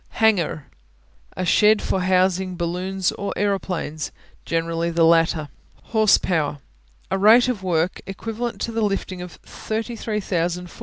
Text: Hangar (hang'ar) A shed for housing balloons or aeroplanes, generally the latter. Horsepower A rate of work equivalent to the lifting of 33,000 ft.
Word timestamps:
Hangar 0.17 0.41
(hang'ar) 0.41 0.67
A 1.37 1.45
shed 1.45 1.79
for 1.79 2.01
housing 2.01 2.55
balloons 2.57 3.11
or 3.11 3.33
aeroplanes, 3.37 4.11
generally 4.45 4.89
the 4.89 5.03
latter. 5.05 5.47
Horsepower 5.93 6.57
A 7.11 7.19
rate 7.19 7.47
of 7.47 7.61
work 7.61 8.01
equivalent 8.07 8.59
to 8.61 8.71
the 8.71 8.81
lifting 8.81 9.21
of 9.21 9.33
33,000 9.45 10.65
ft. 10.69 10.79